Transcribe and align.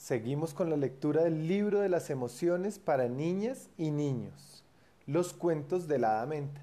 Seguimos 0.00 0.54
con 0.54 0.70
la 0.70 0.78
lectura 0.78 1.24
del 1.24 1.46
libro 1.46 1.80
de 1.80 1.90
las 1.90 2.08
emociones 2.08 2.78
para 2.78 3.06
niñas 3.06 3.68
y 3.76 3.90
niños, 3.90 4.64
los 5.04 5.34
cuentos 5.34 5.88
de 5.88 5.98
la 5.98 6.24
menta. 6.24 6.62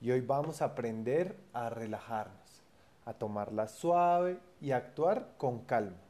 Y 0.00 0.10
hoy 0.10 0.20
vamos 0.20 0.60
a 0.60 0.64
aprender 0.64 1.36
a 1.52 1.70
relajarnos, 1.70 2.64
a 3.04 3.14
tomarla 3.14 3.68
suave 3.68 4.40
y 4.60 4.72
a 4.72 4.78
actuar 4.78 5.34
con 5.38 5.60
calma. 5.60 6.02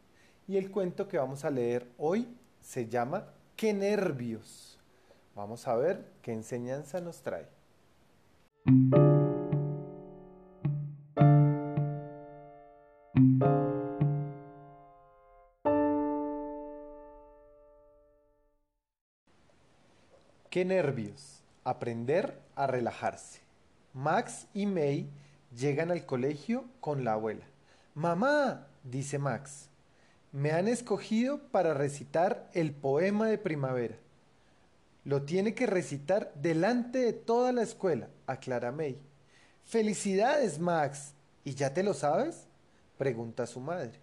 Y 0.49 0.57
el 0.57 0.71
cuento 0.71 1.09
que 1.09 1.19
vamos 1.19 1.45
a 1.45 1.51
leer 1.51 1.87
hoy 1.99 2.27
se 2.63 2.89
llama 2.89 3.27
¡Qué 3.55 3.75
nervios! 3.75 4.79
Vamos 5.37 5.69
a 5.69 5.77
ver 5.77 6.07
qué 6.23 6.33
enseñanza 6.33 7.03
nos 7.03 7.21
trae. 7.21 7.49
Qué 20.53 20.67
nervios. 20.67 21.43
Aprender 21.65 22.39
a 22.57 22.67
relajarse. 22.67 23.41
Max 23.95 24.49
y 24.53 24.67
May 24.67 25.09
llegan 25.57 25.91
al 25.91 26.05
colegio 26.05 26.67
con 26.79 27.05
la 27.05 27.15
abuela. 27.15 27.47
Mamá, 27.95 28.67
dice 28.85 29.19
Max, 29.19 29.71
me 30.31 30.51
han 30.51 30.69
escogido 30.69 31.39
para 31.49 31.73
recitar 31.73 32.51
el 32.53 32.75
poema 32.75 33.29
de 33.29 33.39
primavera. 33.39 33.97
Lo 35.05 35.23
tiene 35.23 35.55
que 35.55 35.65
recitar 35.65 36.35
delante 36.35 36.99
de 36.99 37.15
toda 37.15 37.51
la 37.53 37.63
escuela, 37.63 38.11
aclara 38.27 38.73
May. 38.73 39.01
Felicidades, 39.65 40.59
Max. 40.59 41.15
¿Y 41.45 41.55
ya 41.55 41.73
te 41.73 41.83
lo 41.83 41.95
sabes? 41.95 42.47
pregunta 42.99 43.47
su 43.47 43.59
madre. 43.59 43.99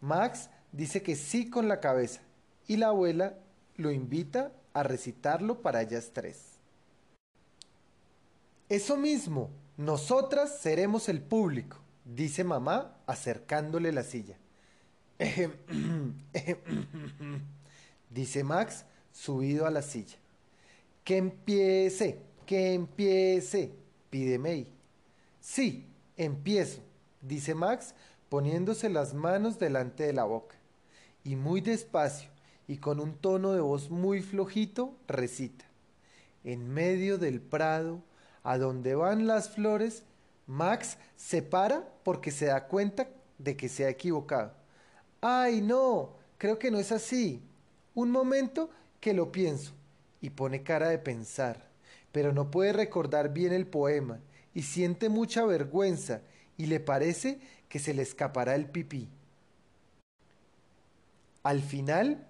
Max 0.00 0.50
dice 0.72 1.04
que 1.04 1.14
sí 1.14 1.48
con 1.48 1.68
la 1.68 1.78
cabeza 1.78 2.22
y 2.66 2.76
la 2.76 2.88
abuela 2.88 3.38
lo 3.76 3.92
invita 3.92 4.50
a 4.76 4.82
recitarlo 4.82 5.62
para 5.62 5.80
ellas 5.80 6.10
tres. 6.12 6.36
Eso 8.68 8.98
mismo, 8.98 9.48
nosotras 9.78 10.58
seremos 10.60 11.08
el 11.08 11.22
público, 11.22 11.78
dice 12.04 12.44
mamá 12.44 12.94
acercándole 13.06 13.90
la 13.90 14.02
silla. 14.02 14.36
dice 18.10 18.44
Max 18.44 18.84
subido 19.12 19.66
a 19.66 19.70
la 19.70 19.80
silla. 19.80 20.18
Que 21.04 21.16
empiece, 21.16 22.20
que 22.44 22.74
empiece, 22.74 23.72
pide 24.10 24.38
May. 24.38 24.70
Sí, 25.40 25.86
empiezo, 26.18 26.82
dice 27.22 27.54
Max 27.54 27.94
poniéndose 28.28 28.90
las 28.90 29.14
manos 29.14 29.58
delante 29.58 30.04
de 30.04 30.12
la 30.12 30.24
boca. 30.24 30.56
Y 31.24 31.34
muy 31.34 31.62
despacio, 31.62 32.28
y 32.68 32.78
con 32.78 33.00
un 33.00 33.14
tono 33.14 33.52
de 33.52 33.60
voz 33.60 33.90
muy 33.90 34.22
flojito 34.22 34.94
recita. 35.06 35.64
En 36.44 36.68
medio 36.68 37.18
del 37.18 37.40
prado, 37.40 38.02
a 38.42 38.58
donde 38.58 38.94
van 38.94 39.26
las 39.26 39.50
flores, 39.50 40.04
Max 40.46 40.98
se 41.16 41.42
para 41.42 41.88
porque 42.04 42.30
se 42.30 42.46
da 42.46 42.66
cuenta 42.66 43.08
de 43.38 43.56
que 43.56 43.68
se 43.68 43.84
ha 43.84 43.88
equivocado. 43.88 44.52
¡Ay, 45.20 45.60
no! 45.60 46.14
Creo 46.38 46.58
que 46.58 46.70
no 46.70 46.78
es 46.78 46.92
así. 46.92 47.42
Un 47.94 48.10
momento 48.10 48.70
que 49.00 49.14
lo 49.14 49.32
pienso. 49.32 49.72
Y 50.20 50.30
pone 50.30 50.62
cara 50.62 50.88
de 50.88 50.98
pensar, 50.98 51.68
pero 52.12 52.32
no 52.32 52.50
puede 52.50 52.72
recordar 52.72 53.32
bien 53.32 53.52
el 53.52 53.66
poema 53.66 54.20
y 54.54 54.62
siente 54.62 55.08
mucha 55.08 55.44
vergüenza 55.44 56.22
y 56.56 56.66
le 56.66 56.80
parece 56.80 57.38
que 57.68 57.78
se 57.78 57.92
le 57.92 58.02
escapará 58.02 58.54
el 58.54 58.66
pipí. 58.66 59.08
Al 61.42 61.60
final 61.60 62.26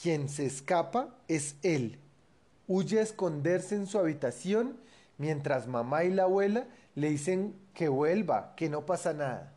quien 0.00 0.28
se 0.28 0.46
escapa 0.46 1.14
es 1.28 1.56
él. 1.62 1.98
Huye 2.66 3.00
a 3.00 3.02
esconderse 3.02 3.74
en 3.74 3.86
su 3.86 3.98
habitación 3.98 4.78
mientras 5.18 5.66
mamá 5.66 6.04
y 6.04 6.10
la 6.10 6.22
abuela 6.22 6.66
le 6.94 7.10
dicen 7.10 7.54
que 7.74 7.88
vuelva, 7.88 8.54
que 8.56 8.70
no 8.70 8.86
pasa 8.86 9.12
nada. 9.12 9.52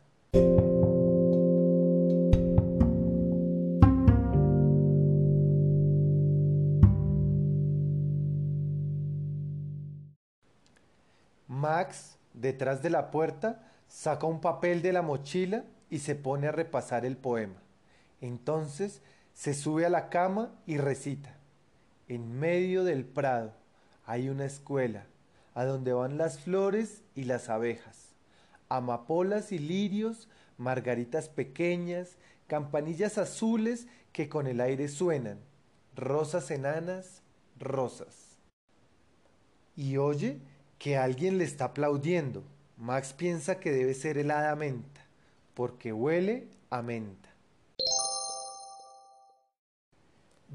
Max, 11.46 12.18
detrás 12.34 12.82
de 12.82 12.90
la 12.90 13.10
puerta, 13.10 13.66
saca 13.88 14.26
un 14.26 14.40
papel 14.40 14.82
de 14.82 14.92
la 14.92 15.00
mochila 15.00 15.64
y 15.88 16.00
se 16.00 16.14
pone 16.14 16.48
a 16.48 16.52
repasar 16.52 17.06
el 17.06 17.16
poema. 17.16 17.62
Entonces 18.20 19.00
se 19.34 19.52
sube 19.52 19.84
a 19.84 19.90
la 19.90 20.08
cama 20.08 20.54
y 20.64 20.78
recita. 20.78 21.36
En 22.08 22.38
medio 22.38 22.84
del 22.84 23.04
prado 23.04 23.52
hay 24.06 24.28
una 24.28 24.46
escuela, 24.46 25.06
a 25.54 25.64
donde 25.64 25.92
van 25.92 26.16
las 26.16 26.40
flores 26.40 27.02
y 27.14 27.24
las 27.24 27.48
abejas, 27.48 28.14
amapolas 28.68 29.52
y 29.52 29.58
lirios, 29.58 30.28
margaritas 30.56 31.28
pequeñas, 31.28 32.16
campanillas 32.46 33.18
azules 33.18 33.86
que 34.12 34.28
con 34.28 34.46
el 34.46 34.60
aire 34.60 34.88
suenan, 34.88 35.38
rosas 35.94 36.50
enanas, 36.50 37.22
rosas. 37.58 38.38
Y 39.76 39.96
oye 39.96 40.38
que 40.78 40.96
alguien 40.96 41.38
le 41.38 41.44
está 41.44 41.66
aplaudiendo. 41.66 42.44
Max 42.76 43.12
piensa 43.12 43.58
que 43.58 43.72
debe 43.72 43.94
ser 43.94 44.18
el 44.18 44.30
hada 44.30 44.54
menta, 44.56 45.06
porque 45.54 45.92
huele 45.92 46.48
a 46.70 46.82
menta. 46.82 47.33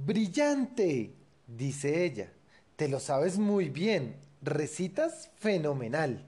Brillante, 0.06 1.14
dice 1.46 2.06
ella. 2.06 2.32
Te 2.78 2.88
lo 2.88 3.02
sabes 3.02 3.38
muy 3.38 3.70
bien. 3.70 4.16
Recitas 4.42 5.30
fenomenal. 5.36 6.26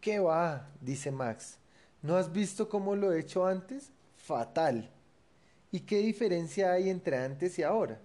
¿Qué 0.00 0.18
va? 0.18 0.68
dice 0.80 1.10
Max. 1.10 1.56
¿No 2.02 2.16
has 2.16 2.32
visto 2.32 2.68
cómo 2.68 2.94
lo 2.94 3.12
he 3.12 3.20
hecho 3.20 3.46
antes? 3.46 3.92
Fatal. 4.16 4.90
¿Y 5.70 5.80
qué 5.80 5.98
diferencia 5.98 6.72
hay 6.72 6.90
entre 6.90 7.16
antes 7.16 7.58
y 7.58 7.62
ahora? 7.62 7.98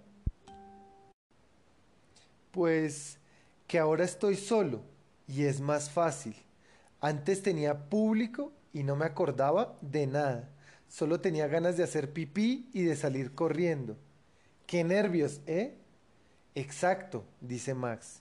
Pues 2.50 3.18
que 3.66 3.78
ahora 3.78 4.04
estoy 4.04 4.36
solo 4.36 4.80
y 5.26 5.44
es 5.44 5.60
más 5.60 5.90
fácil. 5.90 6.34
Antes 7.02 7.42
tenía 7.42 7.90
público 7.90 8.52
y 8.72 8.84
no 8.84 8.96
me 8.96 9.04
acordaba 9.04 9.76
de 9.82 10.06
nada. 10.06 10.48
Solo 10.88 11.20
tenía 11.20 11.46
ganas 11.46 11.76
de 11.76 11.84
hacer 11.84 12.14
pipí 12.14 12.70
y 12.72 12.84
de 12.84 12.96
salir 12.96 13.34
corriendo. 13.34 13.98
Qué 14.68 14.84
nervios, 14.84 15.40
¿eh? 15.46 15.74
Exacto, 16.54 17.24
dice 17.40 17.72
Max. 17.72 18.20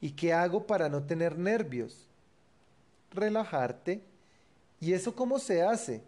¿Y 0.00 0.10
qué 0.10 0.32
hago 0.32 0.66
para 0.66 0.88
no 0.88 1.04
tener 1.04 1.38
nervios? 1.38 2.08
Relajarte. 3.12 4.02
¿Y 4.80 4.92
eso 4.92 5.14
cómo 5.14 5.38
se 5.38 5.62
hace? 5.62 6.02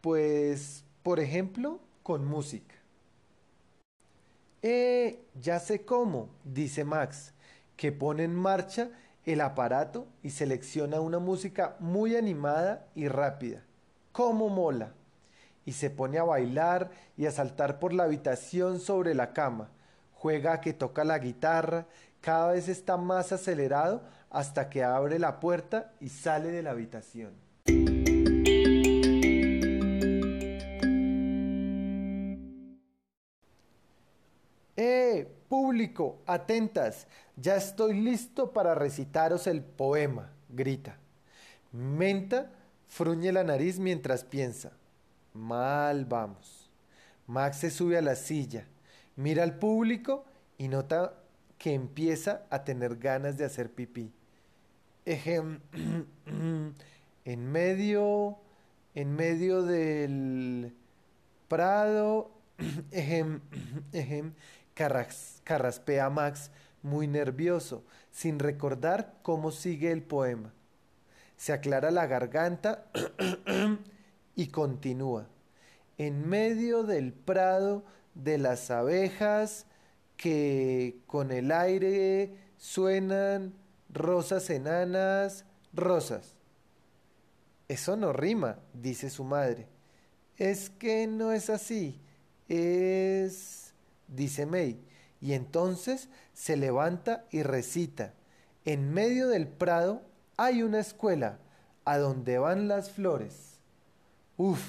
Pues, 0.00 0.82
por 1.02 1.20
ejemplo, 1.20 1.78
con 2.02 2.24
música. 2.24 2.74
Eh, 4.62 5.20
ya 5.38 5.60
sé 5.60 5.84
cómo, 5.84 6.30
dice 6.42 6.82
Max, 6.82 7.34
que 7.76 7.92
pone 7.92 8.24
en 8.24 8.34
marcha 8.34 8.92
el 9.26 9.42
aparato 9.42 10.06
y 10.22 10.30
selecciona 10.30 11.00
una 11.00 11.18
música 11.18 11.76
muy 11.80 12.16
animada 12.16 12.88
y 12.94 13.08
rápida. 13.08 13.62
¿Cómo 14.12 14.48
mola? 14.48 14.94
Y 15.64 15.72
se 15.72 15.90
pone 15.90 16.18
a 16.18 16.24
bailar 16.24 16.90
y 17.16 17.26
a 17.26 17.30
saltar 17.30 17.78
por 17.78 17.92
la 17.92 18.04
habitación 18.04 18.80
sobre 18.80 19.14
la 19.14 19.32
cama. 19.32 19.70
Juega 20.12 20.54
a 20.54 20.60
que 20.60 20.72
toca 20.72 21.04
la 21.04 21.18
guitarra, 21.18 21.86
cada 22.20 22.52
vez 22.52 22.68
está 22.68 22.96
más 22.96 23.32
acelerado 23.32 24.02
hasta 24.30 24.70
que 24.70 24.84
abre 24.84 25.18
la 25.18 25.40
puerta 25.40 25.92
y 26.00 26.08
sale 26.08 26.50
de 26.50 26.62
la 26.62 26.70
habitación. 26.70 27.32
¡Eh! 34.76 35.28
Público, 35.48 36.22
atentas, 36.26 37.06
ya 37.36 37.56
estoy 37.56 38.00
listo 38.00 38.54
para 38.54 38.74
recitaros 38.74 39.46
el 39.46 39.62
poema, 39.62 40.30
grita. 40.48 40.96
Menta 41.72 42.50
fruñe 42.88 43.32
la 43.32 43.44
nariz 43.44 43.78
mientras 43.78 44.24
piensa. 44.24 44.72
Mal 45.34 46.04
vamos. 46.04 46.70
Max 47.26 47.58
se 47.58 47.70
sube 47.70 47.96
a 47.96 48.02
la 48.02 48.14
silla, 48.14 48.66
mira 49.16 49.42
al 49.42 49.58
público 49.58 50.24
y 50.58 50.68
nota 50.68 51.14
que 51.58 51.72
empieza 51.72 52.42
a 52.50 52.64
tener 52.64 52.96
ganas 52.96 53.38
de 53.38 53.44
hacer 53.44 53.72
pipí. 53.72 54.12
Ejem, 55.06 55.60
en 57.24 57.52
medio, 57.52 58.38
en 58.94 59.14
medio 59.14 59.62
del 59.62 60.74
prado, 61.48 62.30
ejem, 62.90 63.40
ejem, 63.92 64.34
carraspea 64.74 66.10
Max 66.10 66.50
muy 66.82 67.06
nervioso, 67.06 67.84
sin 68.10 68.38
recordar 68.38 69.14
cómo 69.22 69.52
sigue 69.52 69.92
el 69.92 70.02
poema. 70.02 70.52
Se 71.36 71.52
aclara 71.52 71.90
la 71.90 72.06
garganta 72.06 72.86
y 74.34 74.48
continúa. 74.48 75.28
En 75.98 76.28
medio 76.28 76.82
del 76.82 77.12
prado 77.12 77.84
de 78.14 78.38
las 78.38 78.70
abejas 78.70 79.66
que 80.16 80.98
con 81.06 81.32
el 81.32 81.52
aire 81.52 82.36
suenan 82.56 83.54
rosas 83.92 84.48
enanas, 84.50 85.44
rosas. 85.72 86.36
Eso 87.68 87.96
no 87.96 88.12
rima, 88.12 88.58
dice 88.74 89.10
su 89.10 89.24
madre. 89.24 89.66
Es 90.36 90.70
que 90.70 91.06
no 91.06 91.32
es 91.32 91.50
así, 91.50 92.00
es... 92.48 93.74
dice 94.08 94.46
May, 94.46 94.80
y 95.20 95.34
entonces 95.34 96.08
se 96.32 96.56
levanta 96.56 97.24
y 97.30 97.42
recita. 97.42 98.14
En 98.64 98.92
medio 98.92 99.28
del 99.28 99.48
prado 99.48 100.02
hay 100.36 100.62
una 100.62 100.80
escuela, 100.80 101.38
a 101.84 101.98
donde 101.98 102.38
van 102.38 102.68
las 102.68 102.90
flores. 102.90 103.51
Uf, 104.36 104.62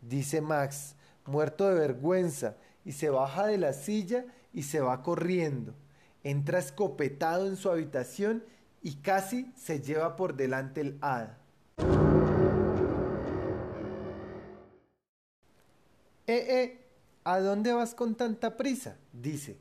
dice 0.00 0.40
Max, 0.40 0.94
muerto 1.26 1.68
de 1.68 1.74
vergüenza, 1.74 2.56
y 2.84 2.92
se 2.92 3.10
baja 3.10 3.46
de 3.46 3.58
la 3.58 3.72
silla 3.72 4.24
y 4.52 4.62
se 4.62 4.80
va 4.80 5.02
corriendo. 5.02 5.74
Entra 6.22 6.58
escopetado 6.58 7.46
en 7.46 7.56
su 7.56 7.70
habitación 7.70 8.44
y 8.82 8.96
casi 8.96 9.52
se 9.56 9.80
lleva 9.80 10.16
por 10.16 10.34
delante 10.34 10.80
el 10.80 10.98
hada. 11.00 11.38
Eh, 16.26 16.46
eh, 16.48 16.86
¿a 17.24 17.40
dónde 17.40 17.72
vas 17.72 17.94
con 17.94 18.14
tanta 18.14 18.56
prisa? 18.56 18.96
dice. 19.12 19.58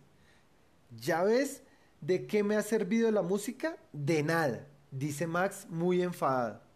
¿Ya 0.97 1.23
ves 1.23 1.63
de 2.01 2.25
qué 2.27 2.43
me 2.43 2.55
ha 2.55 2.61
servido 2.61 3.11
la 3.11 3.21
música? 3.21 3.77
De 3.91 4.23
nada, 4.23 4.67
dice 4.91 5.27
Max 5.27 5.67
muy 5.69 6.01
enfadado. 6.01 6.68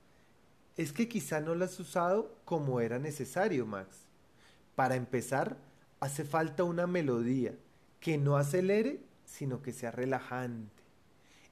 Es 0.75 0.91
que 0.91 1.07
quizá 1.07 1.39
no 1.39 1.53
la 1.55 1.65
has 1.65 1.79
usado 1.79 2.35
como 2.45 2.79
era 2.79 2.99
necesario, 2.99 3.65
Max. 3.65 4.07
Para 4.75 4.95
empezar, 4.95 5.57
hace 5.99 6.23
falta 6.23 6.63
una 6.63 6.87
melodía 6.87 7.55
que 7.99 8.17
no 8.17 8.37
acelere, 8.37 9.01
sino 9.25 9.61
que 9.61 9.71
sea 9.71 9.91
relajante. 9.91 10.83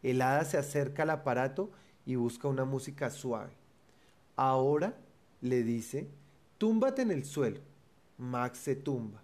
El 0.01 0.21
hada 0.21 0.43
se 0.45 0.57
acerca 0.57 1.03
al 1.03 1.11
aparato 1.11 1.71
y 2.05 2.15
busca 2.15 2.47
una 2.47 2.65
música 2.65 3.11
suave. 3.11 3.51
Ahora 4.35 4.97
le 5.41 5.63
dice, 5.63 6.09
túmbate 6.57 7.03
en 7.03 7.11
el 7.11 7.25
suelo. 7.25 7.61
Max 8.17 8.57
se 8.59 8.75
tumba. 8.75 9.21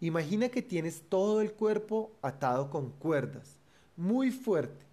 Imagina 0.00 0.48
que 0.48 0.62
tienes 0.62 1.02
todo 1.08 1.40
el 1.40 1.52
cuerpo 1.52 2.12
atado 2.22 2.70
con 2.70 2.90
cuerdas, 2.90 3.58
muy 3.96 4.30
fuerte. 4.30 4.86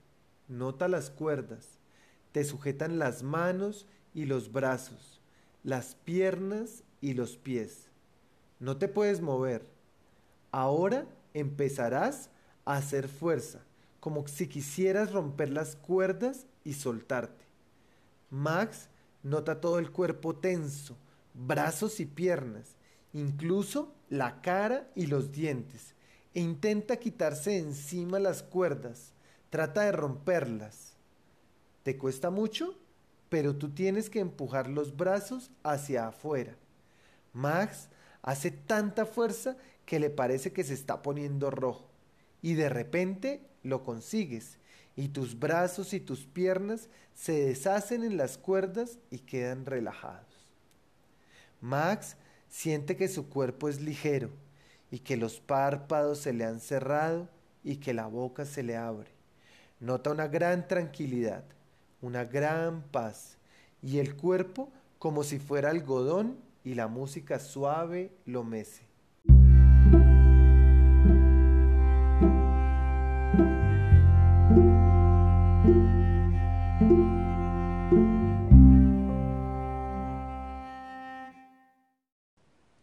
Nota 0.48 0.88
las 0.88 1.12
cuerdas. 1.12 1.78
Te 2.31 2.44
sujetan 2.44 2.98
las 2.98 3.21
manos 3.21 3.86
y 4.16 4.26
los 4.26 4.52
brazos, 4.52 5.22
las 5.64 5.94
piernas 5.94 6.84
y 7.02 7.14
los 7.14 7.38
pies. 7.38 7.90
No 8.60 8.78
te 8.78 8.88
puedes 8.88 9.22
mover. 9.22 9.68
Ahora 10.52 11.06
empezarás 11.34 12.32
a 12.64 12.78
hacer 12.78 13.10
fuerza 13.10 13.60
como 14.00 14.28
si 14.28 14.48
quisieras 14.48 15.12
romper 15.12 15.50
las 15.50 15.76
cuerdas 15.76 16.46
y 16.64 16.74
soltarte. 16.74 17.44
Max 18.30 18.88
nota 19.24 19.60
todo 19.60 19.80
el 19.80 19.92
cuerpo 19.92 20.36
tenso, 20.36 20.96
brazos 21.34 22.00
y 22.00 22.06
piernas, 22.06 22.76
incluso 23.14 23.94
la 24.10 24.42
cara 24.42 24.88
y 24.96 25.08
los 25.08 25.32
dientes, 25.32 25.96
e 26.34 26.40
intenta 26.40 26.98
quitarse 26.98 27.58
encima 27.58 28.20
las 28.20 28.44
cuerdas, 28.44 29.12
trata 29.50 29.82
de 29.82 29.92
romperlas. 29.92 30.94
¿Te 31.84 31.98
cuesta 31.98 32.30
mucho? 32.30 32.78
Pero 33.30 33.56
tú 33.56 33.69
tienes 33.69 34.10
que 34.10 34.19
empujar 34.19 34.69
los 34.69 34.95
brazos 34.95 35.51
hacia 35.63 36.07
afuera. 36.07 36.56
Max 37.33 37.89
hace 38.22 38.51
tanta 38.51 39.06
fuerza 39.06 39.57
que 39.86 40.00
le 40.00 40.10
parece 40.10 40.51
que 40.51 40.63
se 40.63 40.74
está 40.74 41.01
poniendo 41.01 41.51
rojo 41.51 41.89
y 42.42 42.54
de 42.54 42.69
repente 42.69 43.42
lo 43.63 43.83
consigues 43.83 44.60
y 44.95 45.10
tus 45.10 45.39
brazos 45.39 45.94
y 45.94 46.00
tus 46.00 46.25
piernas 46.25 46.89
se 47.13 47.45
deshacen 47.45 48.04
en 48.04 48.18
las 48.18 48.38
cuerdas 48.38 49.00
y 49.12 49.19
quedan 49.19 49.66
relajados. 49.66 50.54
Max 51.62 52.18
siente 52.48 52.95
que 52.95 53.07
su 53.07 53.30
cuerpo 53.30 53.68
es 53.68 53.81
ligero 53.81 54.30
y 54.92 55.00
que 55.00 55.18
los 55.18 55.39
párpados 55.39 56.19
se 56.19 56.33
le 56.33 56.45
han 56.45 56.60
cerrado 56.60 57.30
y 57.63 57.78
que 57.78 57.94
la 57.94 58.06
boca 58.06 58.45
se 58.45 58.63
le 58.63 58.78
abre. 58.78 59.10
Nota 59.80 60.12
una 60.12 60.28
gran 60.28 60.68
tranquilidad, 60.68 61.44
una 62.01 62.25
gran 62.25 62.83
paz 62.92 63.38
y 63.81 64.00
el 64.00 64.15
cuerpo 64.15 64.71
como 65.00 65.24
si 65.24 65.39
fuera 65.39 65.69
algodón 65.69 66.38
y 66.63 66.74
la 66.75 66.88
música 66.88 67.39
suave 67.39 68.12
lo 68.25 68.44
mece. 68.44 68.83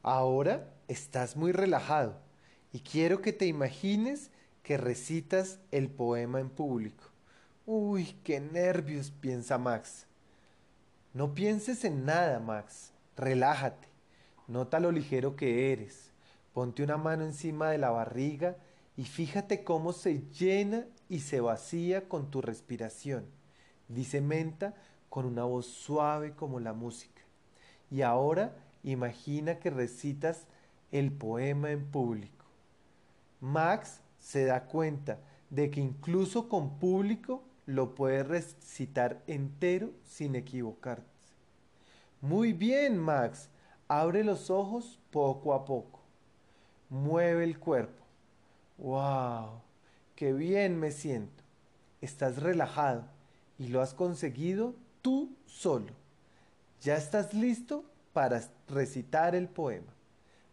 Ahora 0.03 0.75
estás 0.89 1.37
muy 1.37 1.53
relajado 1.53 2.21
y 2.73 2.81
quiero 2.81 3.23
que 3.23 3.33
te 3.33 3.47
imagines 3.47 4.31
que 4.63 4.77
recitas 4.77 5.61
el 5.71 5.89
poema 5.89 6.41
en 6.41 6.51
público. 6.51 7.12
Uy, 7.65 8.17
qué 8.25 8.41
nervios, 8.41 9.13
piensa 9.13 9.57
Max. 9.57 10.07
No 11.15 11.33
pienses 11.33 11.85
en 11.85 12.05
nada, 12.05 12.41
Max. 12.41 12.93
Relájate. 13.17 13.87
Nota 14.49 14.81
lo 14.81 14.91
ligero 14.91 15.37
que 15.37 15.73
eres. 15.73 16.11
Ponte 16.55 16.83
una 16.83 16.97
mano 16.97 17.25
encima 17.25 17.71
de 17.71 17.79
la 17.79 17.91
barriga 17.91 18.57
y 18.97 19.05
fíjate 19.05 19.63
cómo 19.63 19.93
se 19.93 20.29
llena 20.31 20.87
y 21.09 21.21
se 21.21 21.41
vacía 21.41 22.09
con 22.09 22.33
tu 22.33 22.43
respiración. 22.43 23.27
Dice 23.87 24.21
Menta 24.21 24.75
con 25.09 25.25
una 25.25 25.45
voz 25.45 25.67
suave 25.67 26.33
como 26.35 26.59
la 26.59 26.73
música. 26.73 27.23
Y 27.93 28.03
ahora 28.03 28.57
imagina 28.83 29.61
que 29.61 29.71
recitas 29.71 30.49
el 30.91 31.13
poema 31.13 31.71
en 31.71 31.85
público. 31.85 32.45
Max 33.41 34.01
se 34.19 34.47
da 34.47 34.65
cuenta 34.65 35.21
de 35.49 35.71
que 35.71 35.81
incluso 35.81 36.49
con 36.49 36.81
público 36.81 37.45
lo 37.67 37.95
puede 37.95 38.23
recitar 38.23 39.23
entero 39.27 39.91
sin 40.05 40.35
equivocarse. 40.35 41.07
Muy 42.21 42.53
bien, 42.53 42.99
Max. 42.99 43.49
Abre 43.89 44.25
los 44.25 44.51
ojos 44.51 45.01
poco 45.11 45.55
a 45.55 45.65
poco. 45.65 46.01
Mueve 46.89 47.45
el 47.45 47.59
cuerpo. 47.59 48.05
¡Wow! 48.79 49.61
¡Qué 50.15 50.33
bien 50.33 50.79
me 50.79 50.91
siento! 50.91 51.43
Estás 52.01 52.43
relajado 52.43 53.05
y 53.59 53.69
lo 53.69 53.81
has 53.81 53.95
conseguido 53.95 54.75
tú 55.03 55.37
solo. 55.47 55.93
¿Ya 56.81 56.97
estás 56.97 57.35
listo 57.35 57.85
para 58.13 58.43
recitar 58.69 59.35
el 59.35 59.49
poema. 59.49 59.93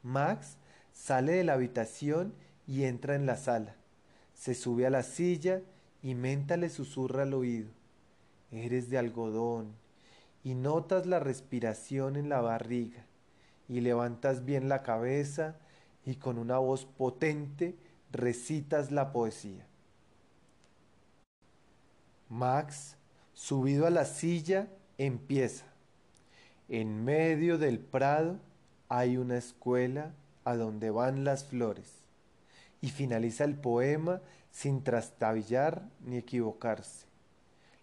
Max 0.04 0.58
sale 0.94 1.34
de 1.34 1.44
la 1.44 1.54
habitación 1.54 2.34
y 2.68 2.84
entra 2.84 3.16
en 3.16 3.26
la 3.26 3.36
sala. 3.36 3.76
Se 4.34 4.54
sube 4.56 4.86
a 4.86 4.90
la 4.90 5.04
silla 5.04 5.62
y 6.02 6.16
Menta 6.16 6.58
le 6.58 6.70
susurra 6.70 7.24
al 7.24 7.34
oído. 7.34 7.70
Eres 8.52 8.90
de 8.90 8.98
algodón 8.98 9.74
y 10.44 10.56
notas 10.56 11.06
la 11.06 11.20
respiración 11.20 12.16
en 12.16 12.30
la 12.30 12.42
barriga 12.42 13.06
y 13.68 13.82
levantas 13.82 14.46
bien 14.46 14.70
la 14.70 14.82
cabeza 14.82 15.56
y 16.06 16.16
con 16.16 16.38
una 16.38 16.58
voz 16.58 16.86
potente 16.86 17.76
recitas 18.12 18.92
la 18.92 19.12
poesía. 19.12 19.66
Max, 22.30 22.96
subido 23.34 23.86
a 23.86 23.90
la 23.90 24.06
silla, 24.06 24.68
empieza. 24.98 25.66
En 26.68 27.04
medio 27.04 27.58
del 27.58 27.80
prado 27.80 28.40
hay 28.88 29.18
una 29.18 29.38
escuela 29.38 30.14
a 30.44 30.56
donde 30.56 30.90
van 30.90 31.24
las 31.24 31.46
flores. 31.46 31.92
Y 32.82 32.90
finaliza 32.90 33.44
el 33.44 33.56
poema 33.56 34.22
sin 34.60 34.84
trastabillar 34.84 35.88
ni 36.02 36.18
equivocarse. 36.18 37.08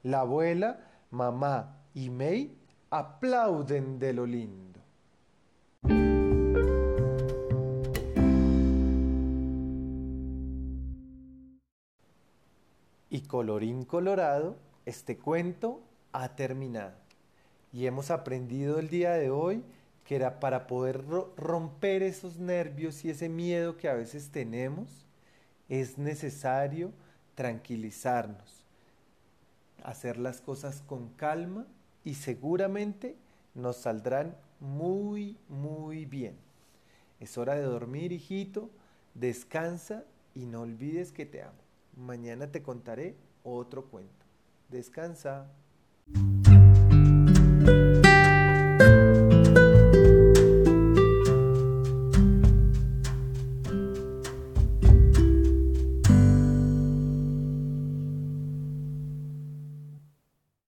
La 0.03 0.21
abuela, 0.21 0.79
mamá 1.11 1.79
y 1.95 2.11
May 2.11 2.55
aplauden 2.91 3.99
de 3.99 4.13
lo 4.13 4.27
lindo. 4.27 4.81
Y 13.09 13.23
colorín 13.23 13.87
colorado, 13.87 14.59
este 14.85 15.17
cuento 15.17 15.81
ha 16.13 16.37
terminado 16.37 16.99
y 17.73 17.87
hemos 17.87 18.11
aprendido 18.11 18.79
el 18.79 18.91
día 18.91 19.13
de 19.13 19.31
hoy 19.31 19.65
que 20.05 20.15
era 20.15 20.41
para 20.41 20.67
poder 20.67 21.03
romper 21.39 22.03
esos 22.03 22.37
nervios 22.39 23.03
y 23.07 23.09
ese 23.09 23.31
miedo 23.31 23.79
que 23.79 23.89
a 23.89 23.95
veces 23.95 24.31
tenemos, 24.31 25.06
es 25.69 25.99
necesario 25.99 26.93
tranquilizarnos, 27.35 28.65
hacer 29.83 30.17
las 30.17 30.41
cosas 30.41 30.83
con 30.83 31.09
calma 31.11 31.67
y 32.05 32.15
seguramente 32.15 33.17
nos 33.55 33.77
saldrán 33.77 34.37
muy, 34.61 35.37
muy 35.49 36.05
bien. 36.07 36.37
Es 37.21 37.39
hora 37.39 37.55
de 37.55 37.63
dormir, 37.63 38.13
hijito. 38.13 38.71
Descansa 39.15 40.05
y 40.35 40.47
no 40.47 40.63
olvides 40.63 41.13
que 41.13 41.27
te 41.27 41.43
amo. 41.43 41.59
Mañana 41.97 42.53
te 42.53 42.63
contaré 42.63 43.17
otro 43.43 43.87
cuento. 43.87 44.27
Descansa. 44.69 45.51